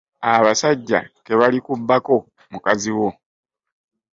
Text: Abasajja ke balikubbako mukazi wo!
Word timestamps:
Abasajja 0.33 0.99
ke 1.25 1.33
balikubbako 1.39 2.15
mukazi 2.51 2.91
wo! 2.97 3.09